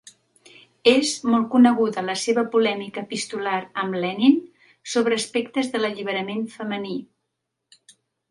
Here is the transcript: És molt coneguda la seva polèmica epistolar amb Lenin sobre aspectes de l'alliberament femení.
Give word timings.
És 0.91 1.09
molt 1.33 1.43
coneguda 1.55 2.03
la 2.07 2.15
seva 2.21 2.43
polèmica 2.55 3.03
epistolar 3.03 3.59
amb 3.83 3.99
Lenin 4.05 4.39
sobre 4.95 5.19
aspectes 5.21 5.71
de 5.75 5.83
l'alliberament 5.85 6.43
femení. 6.57 6.97